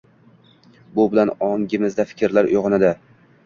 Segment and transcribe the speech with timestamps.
[0.95, 2.95] Bu bilan ongimizda fikrlar uyg‘onadi